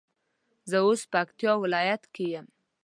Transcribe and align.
زه 0.69 0.77
اوس 0.85 1.01
پکتيا 1.13 1.51
ولايت 1.63 2.03
کي 2.13 2.25
يم 2.33 2.45